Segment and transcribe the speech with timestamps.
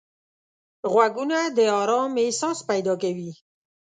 [0.91, 3.31] غوږونه د آرام احساس پیدا کوي